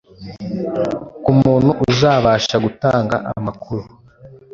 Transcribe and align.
ku 1.23 1.31
muntu 1.39 1.69
uzabasha 1.87 2.55
gutanga 2.65 3.15
amakuru 3.37 3.85